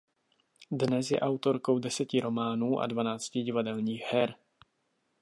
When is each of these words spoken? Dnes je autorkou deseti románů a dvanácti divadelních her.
Dnes 0.71 1.07
je 1.11 1.19
autorkou 1.19 1.79
deseti 1.79 2.19
románů 2.21 2.79
a 2.79 2.87
dvanácti 2.87 3.41
divadelních 3.43 4.01
her. 4.11 4.35